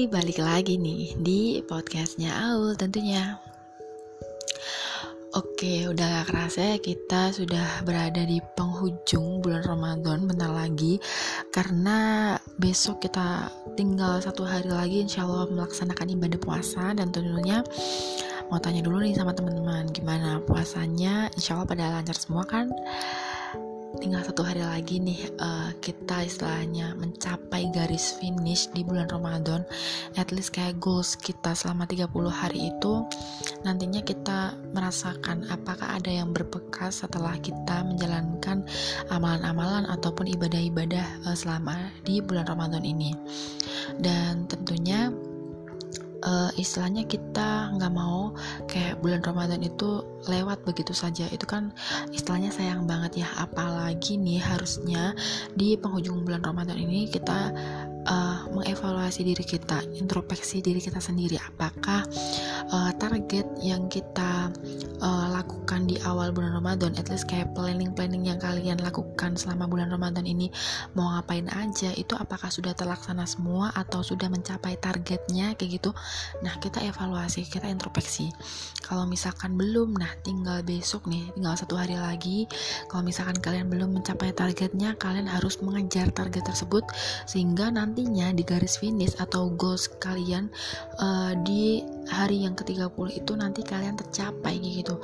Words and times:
Hai, 0.00 0.08
balik 0.08 0.40
lagi 0.40 0.80
nih 0.80 1.12
di 1.20 1.60
podcastnya 1.60 2.32
Aul 2.32 2.72
tentunya. 2.72 3.36
Oke, 5.36 5.92
udah 5.92 6.24
gak 6.24 6.32
kerasa 6.32 6.72
ya 6.72 6.76
kita 6.80 7.36
sudah 7.36 7.84
berada 7.84 8.24
di 8.24 8.40
penghujung 8.56 9.44
bulan 9.44 9.60
Ramadan 9.60 10.24
bentar 10.24 10.48
lagi. 10.56 10.96
Karena 11.52 12.32
besok 12.56 13.04
kita 13.04 13.52
tinggal 13.76 14.24
satu 14.24 14.40
hari 14.48 14.72
lagi 14.72 15.04
insya 15.04 15.28
Allah 15.28 15.52
melaksanakan 15.52 16.16
ibadah 16.16 16.40
puasa. 16.40 16.96
Dan 16.96 17.12
tentunya 17.12 17.60
mau 18.48 18.56
tanya 18.56 18.80
dulu 18.80 19.04
nih 19.04 19.12
sama 19.12 19.36
teman-teman 19.36 19.84
Gimana 19.92 20.40
puasanya, 20.48 21.28
insya 21.36 21.60
Allah 21.60 21.68
pada 21.68 21.92
lancar 22.00 22.16
semua 22.16 22.48
kan? 22.48 22.72
Tinggal 23.98 24.22
satu 24.22 24.46
hari 24.46 24.62
lagi 24.62 25.02
nih 25.02 25.26
uh, 25.42 25.74
kita 25.82 26.22
istilahnya 26.22 26.94
mencapai 26.94 27.66
garis 27.74 28.14
finish 28.22 28.70
di 28.70 28.86
bulan 28.86 29.10
Ramadan. 29.10 29.66
At 30.14 30.30
least 30.30 30.54
kayak 30.54 30.78
goals 30.78 31.18
kita 31.18 31.58
selama 31.58 31.90
30 31.90 32.06
hari 32.30 32.70
itu 32.70 33.02
nantinya 33.66 33.98
kita 34.06 34.54
merasakan 34.70 35.50
apakah 35.50 35.98
ada 35.98 36.12
yang 36.12 36.30
berbekas 36.30 37.02
setelah 37.02 37.34
kita 37.42 37.82
menjalankan 37.82 38.62
amalan-amalan 39.10 39.90
ataupun 39.90 40.30
ibadah-ibadah 40.38 41.26
uh, 41.26 41.34
selama 41.34 41.90
di 42.06 42.22
bulan 42.22 42.46
Ramadan 42.46 42.86
ini. 42.86 43.10
Dan 43.98 44.46
tentunya 44.46 45.10
uh, 46.24 46.50
istilahnya 46.56 47.04
kita 47.04 47.72
nggak 47.76 47.92
mau 47.92 48.32
kayak 48.68 49.00
bulan 49.00 49.20
Ramadan 49.24 49.60
itu 49.64 50.04
lewat 50.28 50.64
begitu 50.64 50.92
saja. 50.92 51.28
Itu 51.32 51.44
kan 51.48 51.72
istilahnya 52.12 52.52
sayang 52.52 52.84
banget 52.84 53.24
ya. 53.24 53.28
Apalagi 53.40 54.20
nih 54.20 54.40
harusnya 54.40 55.16
di 55.56 55.76
penghujung 55.76 56.24
bulan 56.24 56.44
Ramadan 56.44 56.76
ini 56.76 57.08
kita 57.08 57.52
uh, 58.08 58.38
mengevaluasi 58.52 59.24
diri 59.24 59.44
kita 59.44 59.84
introspeksi 59.96 60.64
diri 60.64 60.80
kita 60.80 61.00
sendiri. 61.00 61.36
Apakah 61.40 62.04
uh, 62.72 62.90
target 62.96 63.46
yang 63.60 63.88
kita 63.88 64.48
uh, 65.00 65.26
lakukan 65.32 65.59
di 65.86 65.94
awal 66.02 66.34
bulan 66.34 66.58
Ramadan 66.58 66.98
at 66.98 67.06
least 67.06 67.30
kayak 67.30 67.54
planning-planning 67.54 68.26
yang 68.26 68.42
kalian 68.42 68.82
lakukan 68.82 69.38
selama 69.38 69.70
bulan 69.70 69.86
Ramadan 69.94 70.26
ini 70.26 70.50
mau 70.98 71.14
ngapain 71.14 71.46
aja 71.54 71.94
itu 71.94 72.18
apakah 72.18 72.50
sudah 72.50 72.74
terlaksana 72.74 73.22
semua 73.30 73.70
atau 73.78 74.02
sudah 74.02 74.26
mencapai 74.26 74.74
targetnya 74.82 75.54
kayak 75.54 75.78
gitu. 75.78 75.90
Nah 76.42 76.58
kita 76.58 76.82
evaluasi 76.82 77.46
kita 77.46 77.70
introspeksi. 77.70 78.34
Kalau 78.82 79.06
misalkan 79.06 79.54
belum 79.54 79.94
nah 79.94 80.10
tinggal 80.26 80.66
besok 80.66 81.06
nih 81.06 81.30
tinggal 81.38 81.54
satu 81.54 81.78
hari 81.78 81.94
lagi. 81.94 82.50
Kalau 82.90 83.06
misalkan 83.06 83.38
kalian 83.38 83.70
belum 83.70 84.02
mencapai 84.02 84.34
targetnya 84.34 84.98
kalian 84.98 85.30
harus 85.30 85.62
mengejar 85.62 86.10
target 86.10 86.42
tersebut 86.50 86.82
sehingga 87.30 87.70
nantinya 87.70 88.34
di 88.34 88.42
garis 88.42 88.82
finish 88.82 89.14
atau 89.22 89.54
goals 89.54 89.86
kalian 90.02 90.50
uh, 90.98 91.38
di 91.46 91.86
hari 92.10 92.42
yang 92.42 92.58
ke-30 92.58 93.22
itu 93.22 93.32
nanti 93.38 93.62
kalian 93.62 93.94
tercapai 93.94 94.58
gitu 94.58 94.98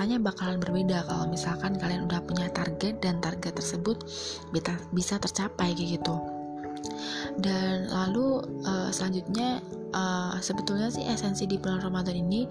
rasanya 0.00 0.32
bakalan 0.32 0.56
berbeda 0.56 1.04
kalau 1.04 1.28
misalkan 1.28 1.76
kalian 1.76 2.08
udah 2.08 2.24
punya 2.24 2.48
target 2.56 3.04
dan 3.04 3.20
target 3.20 3.52
tersebut 3.52 4.00
bisa 4.96 5.20
tercapai 5.20 5.76
kayak 5.76 6.00
gitu. 6.00 6.16
Dan 7.36 7.84
lalu 7.92 8.40
selanjutnya 8.90 9.62
uh, 9.94 10.34
sebetulnya 10.38 10.90
sih 10.90 11.04
esensi 11.06 11.46
di 11.46 11.58
bulan 11.58 11.82
Ramadan 11.82 12.14
ini 12.14 12.46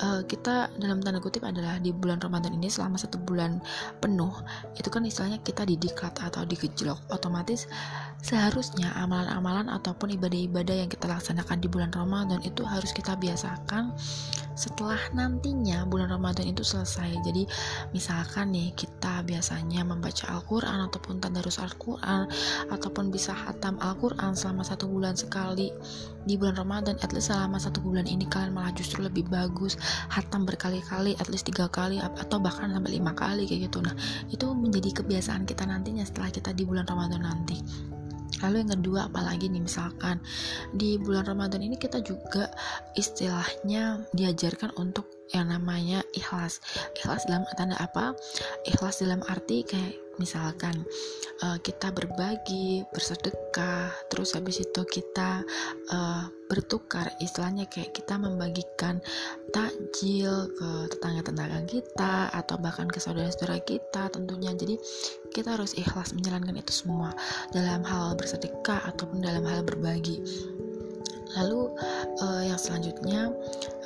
uh, 0.00 0.22
kita 0.24 0.72
dalam 0.80 1.00
tanda 1.04 1.20
kutip 1.20 1.44
adalah 1.44 1.76
di 1.80 1.92
bulan 1.92 2.20
Ramadan 2.20 2.56
ini 2.56 2.68
selama 2.72 2.96
satu 2.96 3.20
bulan 3.20 3.60
penuh 4.00 4.32
itu 4.76 4.88
kan 4.88 5.04
istilahnya 5.04 5.40
kita 5.44 5.64
didiklat 5.64 6.16
atau 6.20 6.44
digejlok. 6.44 7.00
Otomatis 7.12 7.68
seharusnya 8.20 8.92
amalan-amalan 9.00 9.72
ataupun 9.72 10.12
ibadah-ibadah 10.16 10.84
yang 10.84 10.90
kita 10.90 11.08
laksanakan 11.08 11.60
di 11.60 11.68
bulan 11.68 11.90
Ramadan 11.92 12.40
itu 12.44 12.64
harus 12.64 12.92
kita 12.92 13.16
biasakan 13.16 13.96
setelah 14.60 15.00
nantinya 15.16 15.88
bulan 15.88 16.12
Ramadan 16.12 16.52
itu 16.52 16.60
selesai. 16.60 17.16
Jadi 17.24 17.48
misalkan 17.96 18.52
nih 18.52 18.76
kita 18.76 19.24
biasanya 19.24 19.88
membaca 19.88 20.28
Al-Quran 20.28 20.84
ataupun 20.84 21.16
tadarus 21.16 21.56
Al-Quran 21.56 22.28
ataupun 22.68 23.08
bisa 23.08 23.32
hatam 23.32 23.80
Al-Quran 23.80 24.36
selama 24.36 24.60
satu 24.60 24.84
bulan 24.84 25.16
sekali 25.16 25.69
di 26.28 26.36
bulan 26.36 26.56
Ramadan 26.56 27.00
at 27.00 27.10
least 27.16 27.32
selama 27.32 27.56
satu 27.56 27.80
bulan 27.80 28.04
ini 28.04 28.28
kalian 28.28 28.52
malah 28.52 28.72
justru 28.76 29.00
lebih 29.00 29.24
bagus 29.32 29.80
hatam 30.12 30.44
berkali-kali 30.44 31.16
at 31.16 31.32
least 31.32 31.48
tiga 31.48 31.64
kali 31.72 31.96
atau 31.96 32.36
bahkan 32.36 32.68
sampai 32.68 33.00
lima 33.00 33.16
kali 33.16 33.48
kayak 33.48 33.72
gitu 33.72 33.80
nah 33.80 33.96
itu 34.28 34.46
menjadi 34.52 35.00
kebiasaan 35.00 35.48
kita 35.48 35.64
nantinya 35.64 36.04
setelah 36.04 36.28
kita 36.28 36.52
di 36.52 36.68
bulan 36.68 36.84
Ramadan 36.84 37.24
nanti 37.24 37.56
Lalu 38.40 38.64
yang 38.64 38.72
kedua 38.80 39.00
apalagi 39.12 39.52
nih 39.52 39.60
misalkan 39.60 40.16
di 40.72 40.96
bulan 40.96 41.28
Ramadan 41.28 41.60
ini 41.60 41.76
kita 41.76 42.00
juga 42.00 42.48
istilahnya 42.96 44.00
diajarkan 44.16 44.72
untuk 44.80 45.28
yang 45.36 45.52
namanya 45.52 46.00
ikhlas. 46.16 46.58
Ikhlas 46.96 47.28
dalam 47.28 47.44
tanda 47.54 47.76
apa? 47.76 48.16
Ikhlas 48.64 49.04
dalam 49.04 49.20
arti 49.28 49.60
kayak 49.62 50.09
misalkan 50.20 50.84
uh, 51.40 51.56
kita 51.64 51.88
berbagi, 51.88 52.84
bersedekah, 52.92 53.88
terus 54.12 54.36
habis 54.36 54.60
itu 54.60 54.84
kita 54.84 55.40
uh, 55.88 56.28
bertukar, 56.52 57.08
istilahnya 57.24 57.64
kayak 57.72 57.96
kita 57.96 58.20
membagikan 58.20 59.00
takjil 59.56 60.52
ke 60.52 60.68
tetangga-tetangga 60.92 61.64
kita 61.64 62.28
atau 62.36 62.60
bahkan 62.60 62.84
ke 62.92 63.00
saudara-saudara 63.00 63.64
kita 63.64 64.12
tentunya. 64.12 64.52
Jadi 64.52 64.76
kita 65.32 65.56
harus 65.56 65.72
ikhlas 65.80 66.12
menjalankan 66.12 66.60
itu 66.60 66.84
semua 66.84 67.16
dalam 67.56 67.80
hal 67.88 68.12
bersedekah 68.20 68.84
ataupun 68.92 69.24
dalam 69.24 69.48
hal 69.48 69.64
berbagi 69.64 70.20
lalu 71.38 71.70
uh, 72.22 72.42
yang 72.42 72.58
selanjutnya 72.58 73.30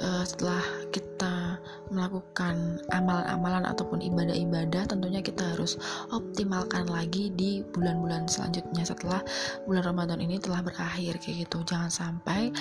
uh, 0.00 0.24
setelah 0.24 0.64
kita 0.88 1.43
melakukan 1.88 2.80
amalan-amalan 2.92 3.64
ataupun 3.64 4.04
ibadah-ibadah 4.04 4.84
tentunya 4.88 5.24
kita 5.24 5.56
harus 5.56 5.80
optimalkan 6.12 6.84
lagi 6.88 7.32
di 7.32 7.64
bulan-bulan 7.72 8.28
selanjutnya. 8.28 8.84
Setelah 8.84 9.24
bulan 9.64 9.82
Ramadan 9.88 10.20
ini 10.20 10.36
telah 10.36 10.60
berakhir 10.60 11.16
kayak 11.20 11.48
gitu. 11.48 11.64
Jangan 11.64 11.88
sampai 11.88 12.52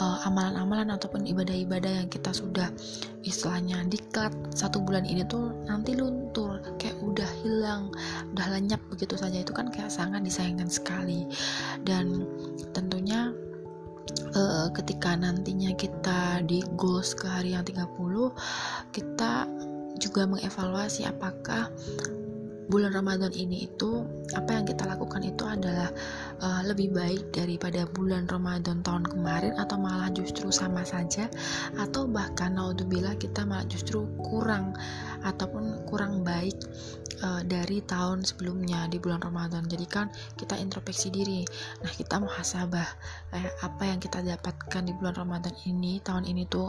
uh, 0.00 0.18
amalan-amalan 0.24 0.92
ataupun 0.96 1.28
ibadah-ibadah 1.28 2.04
yang 2.04 2.08
kita 2.08 2.32
sudah 2.32 2.72
istilahnya 3.26 3.84
diklat 3.90 4.32
satu 4.54 4.78
bulan 4.80 5.02
ini 5.04 5.26
tuh 5.26 5.50
nanti 5.66 5.98
luntur 5.98 6.62
kayak 6.78 6.94
udah 7.02 7.26
hilang 7.42 7.92
udah 8.32 8.46
lenyap 8.56 8.80
begitu 8.88 9.20
saja. 9.20 9.44
Itu 9.44 9.52
kan 9.52 9.68
kayak 9.68 9.92
sangat 9.92 10.24
disayangkan 10.24 10.72
sekali. 10.72 11.28
Dan 11.84 12.24
tentunya 12.72 13.35
uh, 14.36 14.68
ketika 14.76 15.16
nantinya 15.16 15.72
kita 15.72 16.44
di 16.44 16.60
goals 16.76 17.16
ke 17.16 17.26
hari 17.26 17.56
yang 17.56 17.64
30 17.64 17.88
kita 18.92 19.48
juga 19.96 20.28
mengevaluasi 20.28 21.08
apakah 21.08 21.72
bulan 22.66 22.90
Ramadan 22.90 23.30
ini 23.30 23.70
itu 23.70 24.02
apa 24.34 24.58
yang 24.58 24.66
kita 24.66 24.90
lakukan 24.90 25.22
itu 25.22 25.46
adalah 25.46 25.86
uh, 26.42 26.66
lebih 26.66 26.90
baik 26.90 27.30
daripada 27.30 27.86
bulan 27.94 28.26
Ramadan 28.26 28.82
tahun 28.82 29.06
kemarin 29.06 29.54
atau 29.54 29.78
malah 29.78 30.10
justru 30.10 30.50
sama 30.50 30.82
saja 30.82 31.30
atau 31.78 32.10
bahkan 32.10 32.58
naudzubillah 32.58 33.14
kita 33.22 33.46
malah 33.46 33.64
justru 33.70 34.10
kurang 34.18 34.74
ataupun 35.26 35.82
kurang 35.90 36.22
baik 36.22 36.54
uh, 37.22 37.42
dari 37.44 37.80
tahun 37.84 38.22
sebelumnya 38.22 38.86
di 38.86 39.02
bulan 39.02 39.22
Ramadan. 39.22 39.64
Jadi 39.66 39.86
kan 39.88 40.06
kita 40.38 40.54
introspeksi 40.58 41.08
diri. 41.10 41.42
Nah, 41.82 41.92
kita 41.92 42.20
muhasabah 42.20 42.88
eh, 43.34 43.50
apa 43.64 43.82
yang 43.88 43.98
kita 43.98 44.20
dapatkan 44.22 44.82
di 44.86 44.92
bulan 44.96 45.16
Ramadan 45.16 45.54
ini, 45.66 45.98
tahun 46.02 46.28
ini 46.28 46.46
tuh 46.48 46.68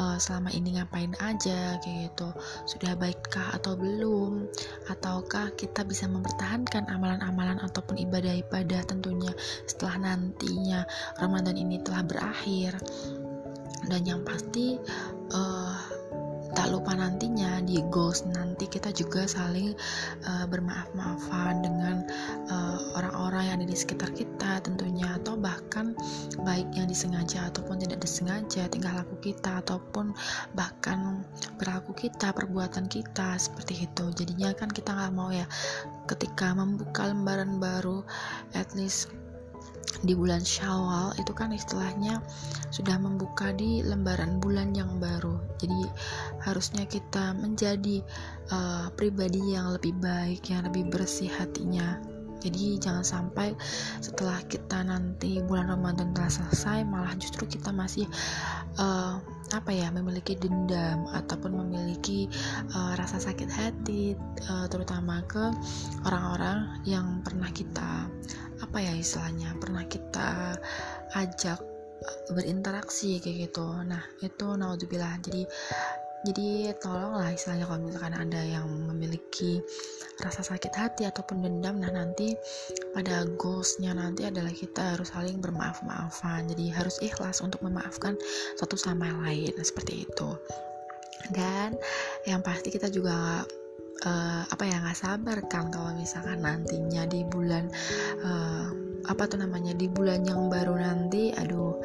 uh, 0.00 0.16
selama 0.16 0.50
ini 0.54 0.78
ngapain 0.78 1.12
aja 1.20 1.78
kayak 1.82 2.12
gitu. 2.12 2.28
Sudah 2.66 2.94
baikkah 2.96 3.56
atau 3.56 3.74
belum? 3.74 4.46
Ataukah 4.88 5.52
kita 5.54 5.84
bisa 5.84 6.06
mempertahankan 6.08 6.88
amalan-amalan 6.90 7.60
ataupun 7.62 7.98
ibadah-ibadah 8.00 8.86
tentunya 8.88 9.32
setelah 9.68 10.12
nantinya 10.12 10.86
Ramadan 11.18 11.56
ini 11.58 11.82
telah 11.82 12.02
berakhir. 12.04 12.78
Dan 13.80 14.04
yang 14.04 14.20
pasti 14.22 14.76
uh, 15.32 15.79
tak 16.60 16.76
lupa 16.76 16.92
nantinya 16.92 17.64
di 17.64 17.80
goals 17.88 18.20
nanti 18.28 18.68
kita 18.68 18.92
juga 18.92 19.24
saling 19.24 19.72
uh, 20.28 20.44
bermaaf-maafan 20.44 21.64
dengan 21.64 22.04
uh, 22.52 23.00
orang-orang 23.00 23.48
yang 23.48 23.56
ada 23.64 23.68
di 23.72 23.72
sekitar 23.72 24.12
kita 24.12 24.60
tentunya 24.60 25.08
atau 25.16 25.40
bahkan 25.40 25.96
baik 26.44 26.68
yang 26.76 26.84
disengaja 26.84 27.48
ataupun 27.48 27.80
tidak 27.80 28.04
disengaja 28.04 28.68
tingkah 28.68 28.92
laku 28.92 29.16
kita 29.24 29.64
ataupun 29.64 30.12
bahkan 30.52 31.24
perilaku 31.56 31.96
kita 31.96 32.28
perbuatan 32.28 32.92
kita 32.92 33.40
seperti 33.40 33.88
itu. 33.88 34.12
Jadinya 34.12 34.52
kan 34.52 34.68
kita 34.68 34.92
nggak 34.92 35.16
mau 35.16 35.32
ya 35.32 35.48
ketika 36.12 36.52
membuka 36.52 37.08
lembaran 37.08 37.56
baru 37.56 38.04
at 38.52 38.68
least 38.76 39.08
di 40.00 40.16
bulan 40.16 40.40
Syawal 40.40 41.12
itu 41.20 41.32
kan 41.36 41.52
istilahnya 41.52 42.24
sudah 42.72 42.96
membuka 42.96 43.52
di 43.52 43.84
lembaran 43.84 44.40
bulan 44.40 44.72
yang 44.72 44.96
baru. 44.96 45.36
Jadi 45.60 45.84
harusnya 46.40 46.88
kita 46.88 47.36
menjadi 47.36 48.00
uh, 48.48 48.88
pribadi 48.96 49.52
yang 49.52 49.76
lebih 49.76 49.92
baik, 50.00 50.48
yang 50.48 50.64
lebih 50.68 50.88
bersih 50.88 51.28
hatinya. 51.28 52.19
Jadi 52.40 52.80
jangan 52.80 53.04
sampai 53.04 53.54
setelah 54.00 54.40
kita 54.48 54.82
nanti 54.82 55.38
bulan 55.44 55.70
Ramadan 55.70 56.16
telah 56.16 56.32
selesai 56.32 56.82
malah 56.88 57.12
justru 57.20 57.46
kita 57.46 57.70
masih 57.70 58.08
uh, 58.80 59.20
apa 59.50 59.70
ya 59.74 59.90
memiliki 59.90 60.38
dendam 60.38 61.04
ataupun 61.10 61.54
memiliki 61.58 62.30
uh, 62.74 62.94
rasa 62.94 63.18
sakit 63.18 63.50
hati 63.50 64.14
uh, 64.48 64.66
terutama 64.70 65.22
ke 65.26 65.52
orang-orang 66.06 66.80
yang 66.86 67.20
pernah 67.20 67.50
kita 67.50 68.06
apa 68.60 68.76
ya 68.78 68.92
istilahnya 68.94 69.56
pernah 69.58 69.82
kita 69.88 70.54
ajak 71.16 71.58
berinteraksi 72.32 73.20
kayak 73.20 73.50
gitu. 73.50 73.66
Nah 73.84 74.00
itu 74.24 74.46
naudzubillah. 74.56 75.20
Jadi 75.20 75.44
jadi 76.20 76.76
tolonglah 76.76 77.32
istilahnya 77.32 77.64
kalau 77.64 77.80
misalkan 77.80 78.12
ada 78.12 78.40
yang 78.44 78.68
memiliki 78.68 79.64
rasa 80.20 80.44
sakit 80.44 80.72
hati 80.76 81.08
ataupun 81.08 81.40
dendam 81.40 81.80
nah 81.80 81.88
nanti 81.88 82.36
pada 82.92 83.24
goalsnya 83.40 83.96
nanti 83.96 84.28
adalah 84.28 84.52
kita 84.52 84.96
harus 84.96 85.08
saling 85.16 85.40
bermaaf-maafan. 85.40 86.44
Jadi 86.52 86.68
harus 86.76 87.00
ikhlas 87.00 87.40
untuk 87.40 87.64
memaafkan 87.64 88.20
satu 88.60 88.76
sama 88.76 89.08
lain 89.24 89.56
nah, 89.56 89.64
seperti 89.64 90.04
itu. 90.04 90.28
Dan 91.32 91.72
yang 92.28 92.44
pasti 92.44 92.68
kita 92.68 92.92
juga 92.92 93.48
uh, 94.04 94.42
apa 94.44 94.64
ya 94.68 94.76
nggak 94.80 94.98
sabar 94.98 95.38
kan 95.48 95.72
kalau 95.72 95.92
misalkan 95.96 96.44
nantinya 96.44 97.04
di 97.08 97.24
bulan 97.24 97.68
uh, 98.24 98.68
apa 99.08 99.24
tuh 99.24 99.40
namanya 99.40 99.72
di 99.72 99.88
bulan 99.88 100.24
yang 100.28 100.52
baru 100.52 100.76
nanti 100.76 101.32
aduh 101.32 101.80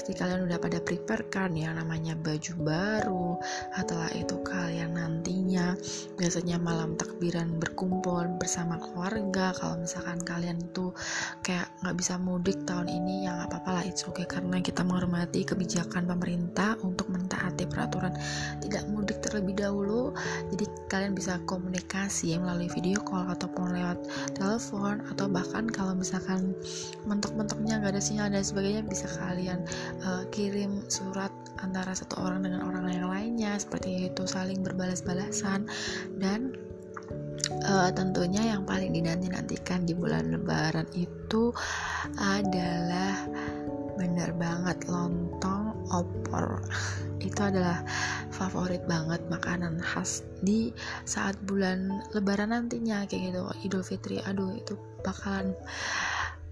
pasti 0.00 0.16
kalian 0.16 0.48
udah 0.48 0.56
pada 0.56 0.80
prepare 0.80 1.28
kan 1.28 1.52
ya 1.52 1.76
namanya 1.76 2.16
baju 2.16 2.56
baru 2.64 3.36
setelah 3.76 4.08
itu 4.16 4.40
kalian 4.40 4.96
nantinya 4.96 5.76
biasanya 6.16 6.56
malam 6.56 6.96
takbiran 6.96 7.60
berkumpul 7.60 8.24
bersama 8.40 8.80
keluarga 8.80 9.52
kalau 9.52 9.76
misalkan 9.76 10.16
kalian 10.24 10.56
tuh 10.72 10.96
kayak 11.44 11.68
nggak 11.84 12.00
bisa 12.00 12.16
mudik 12.16 12.64
tahun 12.64 12.88
ini 12.88 13.28
ya 13.28 13.44
nggak 13.44 13.52
apa-apa 13.52 13.70
lah 13.76 13.84
itu 13.84 14.08
oke 14.08 14.24
okay. 14.24 14.26
karena 14.40 14.56
kita 14.64 14.80
menghormati 14.88 15.44
kebijakan 15.44 16.08
pemerintah 16.08 16.80
untuk 16.80 17.12
mentaati 17.60 17.68
peraturan. 17.68 18.12
Tidak 18.64 18.82
mudik 18.88 19.20
terlebih 19.20 19.54
dahulu. 19.60 20.16
Jadi 20.52 20.64
kalian 20.88 21.12
bisa 21.12 21.36
komunikasi 21.44 22.36
melalui 22.40 22.72
video 22.72 23.00
call 23.04 23.28
ataupun 23.28 23.76
lewat 23.76 23.98
telepon 24.36 25.04
atau 25.12 25.26
bahkan 25.28 25.68
kalau 25.68 25.92
misalkan 25.92 26.56
mentok-mentoknya 27.04 27.84
gak 27.84 27.92
ada 27.96 28.02
sinyal 28.02 28.32
dan 28.32 28.44
sebagainya 28.44 28.82
bisa 28.86 29.06
kalian 29.20 29.64
uh, 30.04 30.24
kirim 30.32 30.80
surat 30.88 31.32
antara 31.60 31.92
satu 31.92 32.16
orang 32.24 32.44
dengan 32.46 32.64
orang 32.64 32.88
yang 32.88 33.08
lainnya. 33.10 33.52
Seperti 33.60 34.08
itu 34.08 34.24
saling 34.24 34.64
berbalas-balasan. 34.64 35.68
Dan 36.16 36.56
uh, 37.68 37.90
tentunya 37.92 38.56
yang 38.56 38.64
paling 38.64 38.96
dinanti-nantikan 38.96 39.84
di 39.84 39.92
bulan 39.92 40.32
lebaran 40.32 40.88
itu 40.96 41.52
adalah 42.16 43.28
benar 44.00 44.32
banget 44.32 44.88
lontong 44.88 45.76
opor 45.92 46.64
itu 47.20 47.40
adalah 47.40 47.84
favorit 48.32 48.82
banget 48.88 49.20
makanan 49.28 49.78
khas 49.80 50.24
di 50.40 50.72
saat 51.04 51.36
bulan 51.44 52.02
lebaran 52.16 52.50
nantinya 52.56 53.04
kayak 53.06 53.30
gitu. 53.30 53.40
Idul 53.68 53.84
fitri 53.84 54.16
aduh 54.24 54.56
itu 54.56 54.74
bakalan 55.04 55.52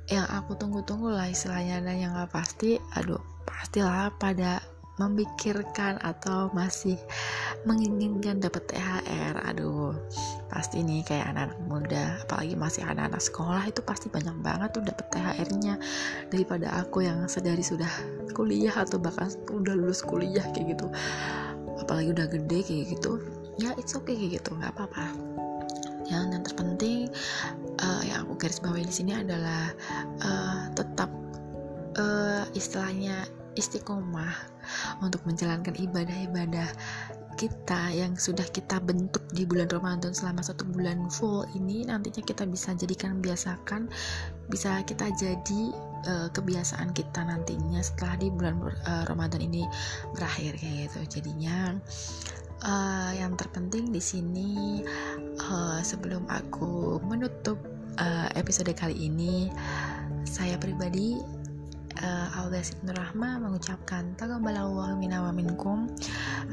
yang 0.09 0.29
aku 0.29 0.57
tunggu-tunggu 0.57 1.13
lah 1.13 1.29
istilahnya. 1.29 1.81
Dan 1.81 1.97
yang 2.01 2.13
gak 2.15 2.33
pasti 2.33 2.77
aduh 2.97 3.21
pastilah 3.49 4.13
pada 4.17 4.61
memikirkan 4.99 5.99
atau 6.03 6.51
masih 6.55 6.99
menginginkan 7.67 8.43
dapat 8.43 8.67
THR 8.71 9.35
aduh 9.47 9.95
pasti 10.51 10.83
nih 10.83 11.07
kayak 11.07 11.35
anak-anak 11.35 11.61
muda 11.71 12.05
apalagi 12.27 12.55
masih 12.59 12.83
anak-anak 12.87 13.23
sekolah 13.23 13.63
itu 13.67 13.81
pasti 13.83 14.11
banyak 14.11 14.37
banget 14.43 14.75
tuh 14.75 14.83
dapat 14.83 15.07
THR-nya 15.15 15.75
daripada 16.31 16.69
aku 16.83 17.07
yang 17.07 17.27
sedari 17.31 17.63
sudah 17.63 17.91
kuliah 18.35 18.75
atau 18.75 18.99
bahkan 18.99 19.31
udah 19.51 19.75
lulus 19.79 20.03
kuliah 20.03 20.45
kayak 20.55 20.77
gitu 20.79 20.87
apalagi 21.79 22.11
udah 22.11 22.27
gede 22.27 22.59
kayak 22.67 22.85
gitu 22.99 23.23
ya 23.59 23.75
it's 23.75 23.95
okay 23.99 24.15
kayak 24.15 24.39
gitu 24.41 24.55
nggak 24.55 24.73
apa-apa. 24.79 25.11
Yang 26.09 26.25
yang 26.33 26.43
terpenting 26.47 27.01
uh, 27.83 28.03
yang 28.07 28.25
aku 28.25 28.41
garis 28.41 28.63
bawahi 28.63 28.87
di 28.87 28.95
sini 28.95 29.13
adalah 29.19 29.75
uh, 30.25 30.73
tetap 30.73 31.11
uh, 32.01 32.47
istilahnya 32.57 33.29
istiqomah 33.59 34.33
untuk 35.03 35.27
menjalankan 35.27 35.75
ibadah-ibadah 35.75 36.71
kita 37.39 37.95
yang 37.95 38.19
sudah 38.19 38.43
kita 38.51 38.83
bentuk 38.83 39.23
di 39.31 39.47
bulan 39.47 39.71
Ramadan 39.71 40.11
selama 40.11 40.43
satu 40.43 40.67
bulan 40.67 41.07
full 41.07 41.47
ini 41.55 41.87
nantinya 41.87 42.27
kita 42.27 42.43
bisa 42.43 42.75
jadikan 42.75 43.23
biasakan 43.23 43.87
bisa 44.51 44.83
kita 44.83 45.07
jadi 45.15 45.63
uh, 46.11 46.29
kebiasaan 46.35 46.91
kita 46.91 47.23
nantinya 47.23 47.79
setelah 47.79 48.19
di 48.19 48.29
bulan 48.35 48.59
uh, 48.59 49.07
Ramadan 49.07 49.39
ini 49.39 49.63
berakhir 50.11 50.59
kayak 50.59 50.91
gitu. 50.91 51.23
Jadinya 51.23 51.79
uh, 52.67 53.11
yang 53.15 53.39
terpenting 53.39 53.95
di 53.95 54.03
sini 54.03 54.83
uh, 55.47 55.79
sebelum 55.79 56.27
aku 56.27 56.99
menutup 57.07 57.63
uh, 58.03 58.29
episode 58.35 58.75
kali 58.75 58.99
ini 58.99 59.47
saya 60.27 60.59
pribadi 60.59 61.38
uh, 62.03 62.39
Aldas 62.39 62.75
Ibnu 62.79 62.95
Rahma 62.95 63.39
mengucapkan 63.43 64.15
tagaballahu 64.19 64.99
minna 64.99 65.23
wa 65.23 65.33
minkum 65.35 65.91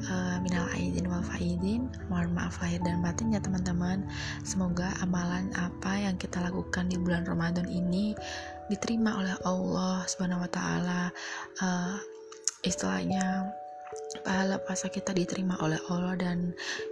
uh, 0.10 0.38
minal 0.42 0.68
aidin 0.74 1.06
wal 1.08 1.24
faidin. 1.24 1.90
Mohon 2.10 2.38
maaf 2.38 2.62
lahir 2.62 2.82
dan 2.82 3.02
batin 3.02 3.34
ya 3.34 3.42
teman-teman. 3.42 4.06
Semoga 4.42 4.94
amalan 5.02 5.50
apa 5.58 5.98
yang 5.98 6.16
kita 6.18 6.42
lakukan 6.42 6.90
di 6.90 6.98
bulan 6.98 7.26
Ramadan 7.26 7.66
ini 7.70 8.18
diterima 8.68 9.18
oleh 9.22 9.36
Allah 9.46 10.06
Subhanahu 10.10 10.46
wa 10.46 10.50
taala. 10.52 11.02
Uh, 11.62 11.98
istilahnya 12.66 13.54
pahala 14.26 14.58
puasa 14.62 14.90
kita 14.90 15.14
diterima 15.14 15.56
oleh 15.62 15.78
Allah 15.90 16.18
dan 16.18 16.52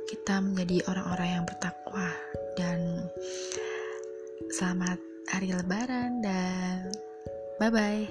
kita 0.09 0.39
menjadi 0.39 0.85
orang-orang 0.89 1.29
yang 1.41 1.45
bertakwa. 1.45 2.07
Dan 2.53 3.09
selamat 4.53 5.01
hari 5.33 5.49
lebaran 5.49 6.21
dan 6.21 6.93
Bye 7.59 7.69
bye. 7.69 8.07